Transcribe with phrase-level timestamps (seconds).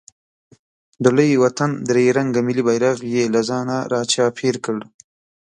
[1.03, 4.77] د لوی وطن درې رنګه ملي بیرغ یې له ځانه راچاپېر کړ.